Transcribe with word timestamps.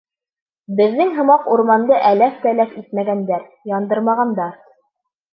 Беҙҙең 0.77 1.09
һымаҡ 1.17 1.43
урманды 1.55 1.99
әләф-тәләф 2.11 2.73
итмәгәндәр, 2.81 3.43
яндырмағандар. 3.73 4.57